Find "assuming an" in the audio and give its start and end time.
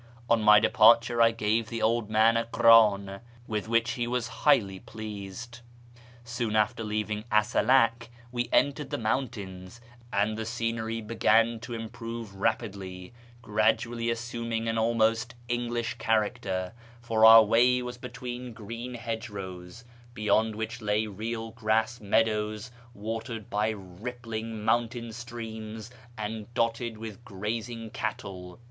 14.09-14.79